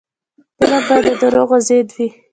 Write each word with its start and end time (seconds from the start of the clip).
فلم 0.57 0.81
باید 0.89 1.05
د 1.07 1.09
دروغو 1.21 1.57
ضد 1.67 1.87
وي 1.95 2.07